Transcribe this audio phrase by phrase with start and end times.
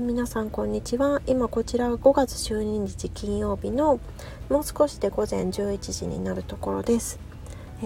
[0.00, 3.98] 皆さんこんにちは今こちらは5月12日金曜日の
[4.48, 7.18] もう少しで午前11時になるところです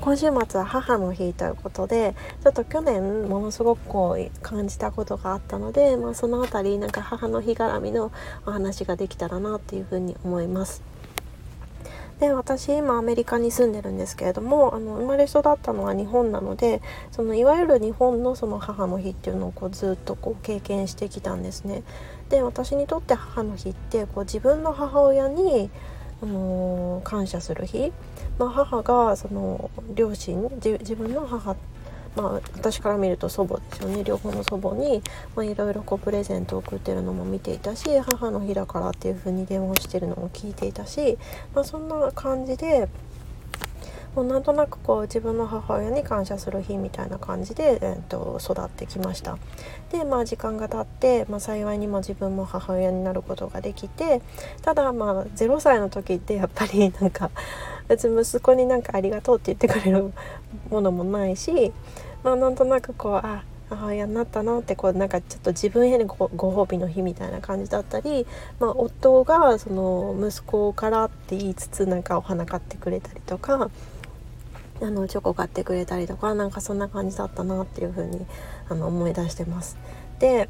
[0.00, 8.12] 今週末は母の日ということでちょっと去年ものすごくこう感じたことがあったので、まあ、その辺りなんか母の日絡みの
[8.46, 10.82] お話ができたらなっていうふうに思います。
[12.20, 16.80] で私今アメリカに住んでるんですけれどもあの生まれ育ったのは日本なので
[17.12, 21.82] そのいわゆる日本のその母の日っていうのをこうずっとこう経験してきたんですね。
[22.30, 25.70] で私にとって母の日ってこう自分の母親に
[26.22, 27.92] あのー、感謝する日、
[28.38, 31.54] まあ、母がその両親自分の母
[32.16, 34.02] まあ、私から見ると祖母ですよね。
[34.02, 35.02] 両方の祖母に
[35.50, 41.18] いろいろプレゼントを送ってるのも見ていたし母の日だからっていう風に電話してるのも聞いていたし、
[41.54, 42.88] まあ、そんな感じで
[44.16, 49.36] もうなんとなくこう自分の母親に感謝する日みたいな感じで、えー、と育ってきました。
[49.92, 54.22] でまあ時間が経って、まあ、幸いにも自分も母親になることができて
[54.62, 57.30] ただまあ0歳の時ってやっぱりなんか
[57.88, 60.12] 別に息子になんかありがとうって言ってくれる
[60.70, 61.72] ものもないし
[62.22, 68.26] まあなんとなくこうあ母親になったなってこうなんかちょっと自分へのご褒美の日みたいな感じだったり、
[68.60, 73.70] まあ、夫がその息子からって言いつつなんかお花買ってくれたりとか
[74.80, 78.24] あのチョコ買ってくれたりとかなんかそんな感じだったなっていう風に
[78.68, 79.76] あに思い出してます。
[80.18, 80.48] で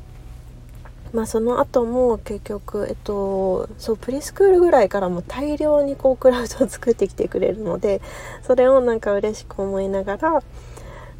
[1.12, 8.02] まあ、その後も結局、えっと、そうプリスクールぐらいからも大量にこうクラウドを作ってきてくれるので
[8.42, 10.42] それをなんか嬉しく思いながら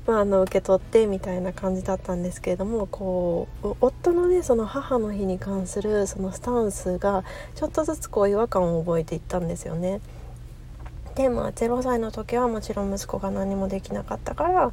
[0.07, 7.25] まあ、あの受け取ってみたいな感じだったんですけれどもこう夫のねその母の日に関するそのスタンスが
[7.55, 10.01] ちょっとずつこう違和感を覚えていったんですよね。
[11.17, 14.73] でまあ0歳の時はもちろん息子が何もできなかったからあ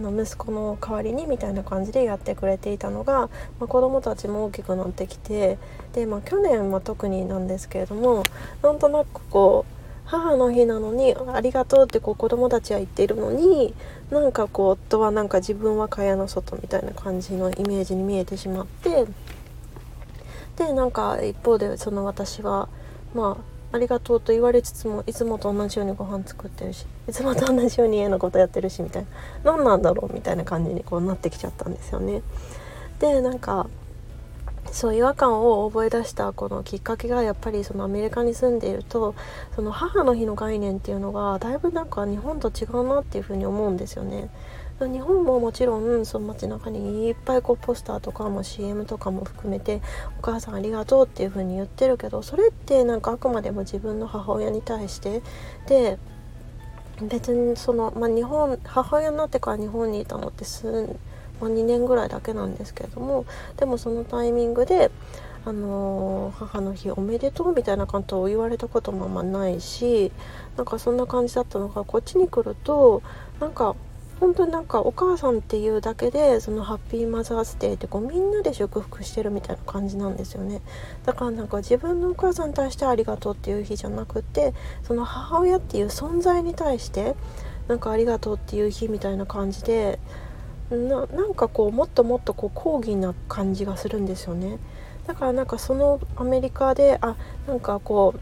[0.00, 3.30] の息子の代わりにみたいな感じでやってくれていたのが、
[3.60, 5.56] まあ、子供たちも大きくなってきて
[5.92, 8.24] で、まあ、去年は特になんですけれども
[8.60, 9.73] なんとなくこう
[10.06, 13.74] 母の日なのにありがとうってこう子供たちは言っているのに
[14.10, 19.06] なんかこう夫はなんか自分は蚊帳の外みたいな感じのイメージに見えてしまって
[20.56, 22.68] でなんか一方でその私は
[23.14, 23.38] ま
[23.72, 29.06] あありがとうと言われつつもいつもと同じようにご飯作ってるしいつもと同じように家のことやってるしみたい
[29.42, 32.22] な何なんだろうみたいな感じにこうなってきちゃったんですよね。
[33.00, 33.66] でなんか
[34.74, 39.14] そう違和感を覚え出したこのきっかけがやっぱりそのアメリカに住んでいると
[39.54, 44.30] その母の日の概念っていうのがだいぶなんか日本と違うなっていうふうに思うんですよね。
[44.80, 49.80] 日本ももちろんその街中にいっぱいこうポスターとかも CM とかも含めて
[50.18, 55.22] 「お母さんありがとう」っていう風に言ってるけどそれってなんかあくまでも自分の母親に対して
[55.68, 55.96] で
[57.00, 60.96] 別にその、まあ、日本母親になってから日本にいたのって数
[61.44, 63.26] まあ、2年ぐらいだけなんですけれども
[63.58, 64.90] でもそのタイミングで、
[65.44, 70.10] あのー、母の日おめでとうみたいな感じを言われたこともあんまないし
[70.56, 73.02] なんかそんな感じだったのがこっちに来ると
[73.40, 73.76] なんか
[74.20, 80.62] 本当になんかお母さんっていうだけでそのハッピーマザーズデーってこうみんなで祝福してるみたいな感じなんですよね。
[81.04, 87.16] だからなんか自分のお母さんに対してありがとうっていう日じゃなくてその母親っていう存在に対して
[87.68, 89.98] なんかありがとうっていう日みたいな感じで
[90.70, 94.58] ななんかこうもっともっとこう抗議な感じがするんですよね
[95.06, 97.16] だからなんかそのアメリカであ
[97.46, 98.20] なんかこう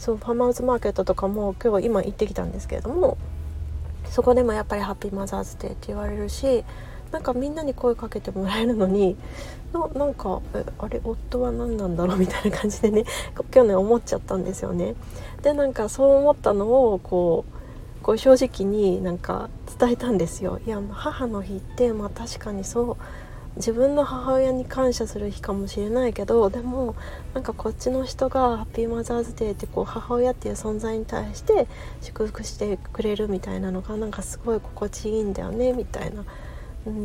[0.00, 3.18] そうファーマーズマーケットとかも今日今行ってきたんですけれども
[4.10, 6.64] そこでもやっぱりハッピーマザーズデーって言われるし
[7.10, 9.16] なんかみんなに声かけてもらえるのに
[9.72, 10.40] ななんか
[10.78, 12.16] あれ夫は何なんだろう？
[12.18, 13.04] みたいな感じでね
[13.50, 14.94] 去年思っちゃったんですよね。
[15.42, 17.54] でなんかそう思ったのをこう
[18.04, 19.48] こう正直になんか
[19.78, 20.60] 伝えたんですよ。
[20.66, 22.96] いや母の日ってまあ確かにそう
[23.56, 26.96] 自分の母親に感謝する日かもしれないけどでも
[27.32, 31.66] なんかこっちの人がハッピーマザーズデーってこう母親っていう存在に対して
[32.02, 36.26] 祝福してくれるみたいなのがなんかすごい心地いいんだよねみたいな。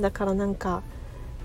[0.01, 0.83] だからなんか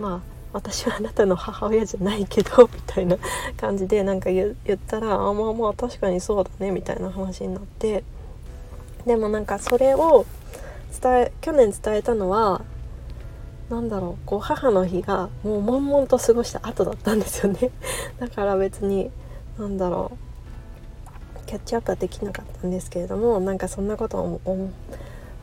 [0.01, 0.21] まあ
[0.53, 3.17] 私はあなたの母親じゃないけど みたいな
[3.56, 8.03] 感じでなんか言ったらあまあまあ確かにそうだねみたいな話になって。
[9.06, 10.27] でもなんかそれを
[11.01, 12.62] 伝え去年伝えたのは
[13.69, 17.71] なんだろうこう母の日がもう悶々と過ごした後だったんですよね。
[18.21, 19.11] だから別に
[19.59, 20.12] なんだろ
[21.43, 24.41] うキャッチアップはできなかったんですけれどもなんかそんなことを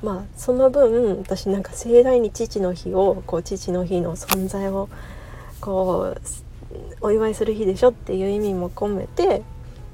[0.01, 4.89] まあその分私なんか盛大に父の日をこう父の日の存在を
[5.59, 6.21] こう
[7.01, 9.41] お祝いする日でしょっていう意味も込めて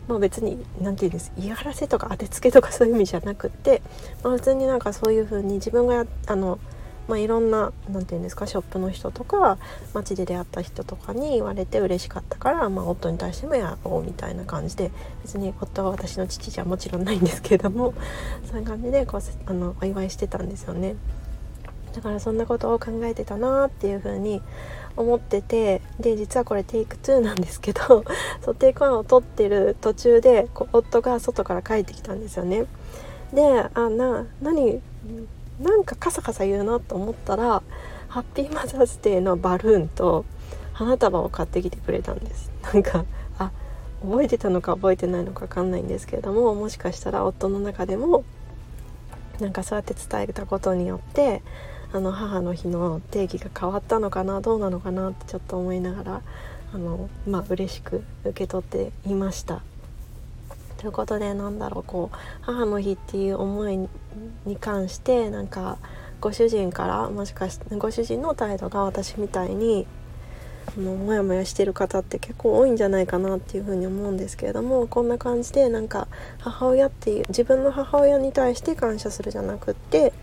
[0.08, 3.82] まあ、別に何て言うんです嫌がらせとか当てつけとかそういう意味じゃなくって、
[4.24, 6.60] まあ、普通になんかそういう風に自分があの
[7.08, 9.58] まあ、いろんな何て言うんですかショップの人とか
[9.94, 14.92] 街で出会った人とかに言われて嬉しかったから、まあ、夫に対してもやろうみたいな感じで
[15.24, 17.94] 別に夫は私の父じゃもちろんないんですけれども
[18.50, 20.96] そういう感じでこうあのお祝いしてたんですよね。
[21.98, 24.40] だからそんなことを考えてたなっていう風に
[24.96, 28.04] 思っててで実はこれテイク2なんですけど
[28.46, 32.66] そうテイク1を撮ってる途中でこう夫が外から帰ってきたんですよね。
[33.34, 34.80] であな何
[35.60, 37.64] なんかカサカサ言うなと思ったら
[38.10, 40.24] ハッピーマザーズデーのバルーンと
[40.74, 43.06] 花束を買ってきてくれたんですなんか
[43.40, 43.50] あ
[44.04, 48.24] 覚えてたのか覚えてないのか分かんないんですけれどももしかしたら夫の中でも
[49.40, 51.42] なんかそうやって伝えたことによって
[51.94, 56.22] あの母の日の定義が変わったのかなどうなのかなってちょっと思いながら
[56.74, 59.62] あのまあ嬉しく受け取っていました。
[60.78, 63.78] ということでなんだろうこう母の日っていう思い
[64.46, 65.78] に関してなんか
[66.22, 69.88] ご主人からもしかしてご主人の態度が私みたいに
[70.68, 76.08] あのモヤモヤしてる方って結構多いんじゃないかなっていうふうに思うんですけれどもこんな感じでなんか
[76.40, 80.14] 母親っていう自分の母親に対して感謝するじゃなくって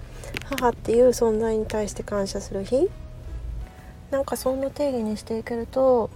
[0.45, 2.89] 母っていう存在に対して感謝する日。
[4.11, 6.09] なんかそんな定義にしていけると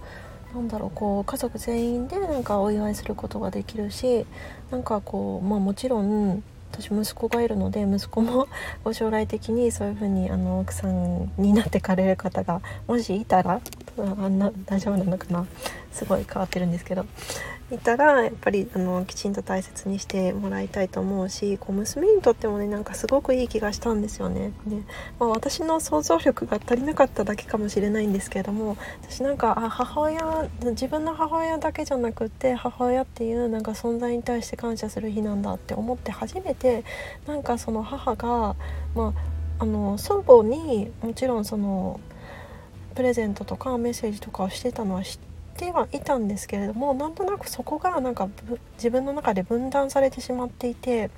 [0.53, 4.25] なんだろうこう家族全員でなんかお祝いすることができるし
[4.71, 8.47] なんかこうまあもちろん私息子がいるので息子も
[8.83, 13.59] ご将来的にそういう風にあの奥さんになってかれる方がもしいたら
[14.03, 15.45] あんな大丈夫なのかな？
[15.91, 17.05] すごい変わってるんですけど
[17.71, 24.53] いたらやっぱりあのきちんと大切にしてもらいたいと思うしこう娘にとってもねなんかすごくいい気がしたんですよね。
[24.65, 24.77] で
[25.19, 36.83] まあ、私の想像力が足りなかっただけかもしれないんですけれども私なんかあ母親自分の母親だけじゃなくって母親っていうなんか存在に対して感謝する日なんだって思って初めて
[37.27, 38.55] なんかその母が、
[38.95, 39.13] ま
[39.59, 41.99] あ、あの祖母にもちろんその
[42.99, 45.19] プレゼントとかメッセージとかをしてたのは知っ
[45.55, 48.27] てはいたんですけれどもなんとなくそこがなんか
[48.73, 51.09] 自分の中で分断されてしまっていて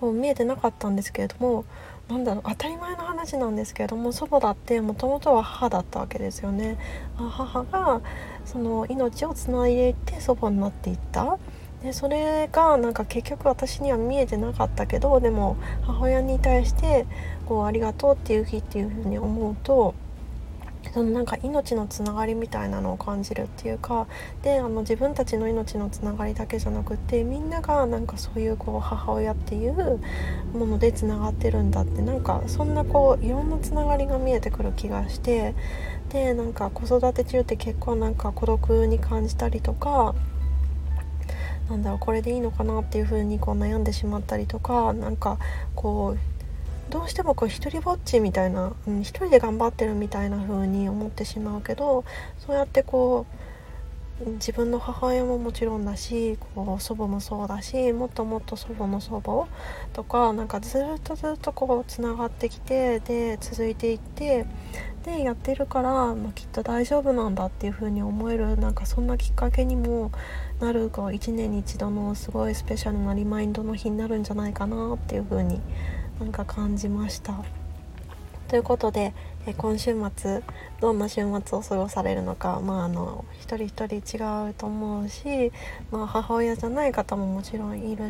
[0.00, 1.64] もう見えてなかったんですけれども
[2.08, 6.76] なんだろう当たり前の話なんですけれども祖母だってもともとは母だったわけですよね。
[7.16, 8.00] 母が
[8.44, 11.38] その命をつないでいって祖母になっていった
[11.84, 17.06] でそれがなんか結局私には見えてなかったけどでも母親に対して
[17.46, 19.94] こうありがとうっていう日っていうふうに思うと
[20.92, 24.06] そのなんか命のつながりみたいなのを感じるっていうか
[24.42, 30.00] であの自分たちの命のつながりだけじゃなくてみんながなんかそういうこう母親っていう
[30.52, 35.54] ものでつながってるんだってなんかそんなこういろんなつながりが見えてくる気がして
[36.10, 40.14] でなんか子育て中って結構なんか孤独に感じたりとか
[41.70, 45.38] なんだろうこれでいいのかなっていう風にこう悩んでしまったりとかなんか
[45.74, 46.31] こう
[46.92, 52.04] どうしてもこう一人ぼっちみたいな、うん、一人で頑張ってるみたいな風に思ってしまうけど
[52.38, 53.24] そうやってこ
[54.26, 59.48] う自分の母親ももちろんだしこう祖母もそうだしもっともっと祖母の祖母
[59.94, 64.46] とかなんかずっとずっとこうつながってきてで続いていって
[65.04, 70.12] でやってるから、まあ、きっと大丈夫なんだっていう風に思えるなんかそんなきっかけにも
[70.60, 77.34] なるこう1年に一度のすごいスペシャルなリマインドの日になるんじゃないかなっていう風に思いますなんか感じました
[78.46, 79.12] ということで
[79.44, 80.42] え今週末
[80.80, 85.50] どんな週末を過ごされるのかまああの一人一人違うと思うし、
[85.90, 88.04] まあ、母親じゃない方ももちろんいる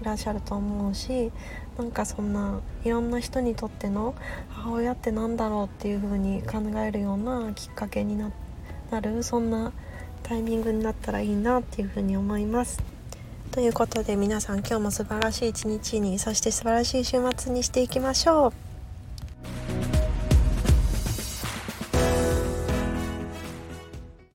[0.00, 1.32] いらっしゃると思うし
[1.76, 4.14] なんかそんないろんな人にとっての
[4.50, 8.30] 母親って何だろうっていう風に考えるようなきっかけにな
[9.00, 9.72] るそんな
[10.22, 12.99] タイミングになったらいいなっていう風に思います。
[13.52, 18.69] ということで皆さん今日も素晴らしい一日にそして素晴らしい週末にしていきましょう。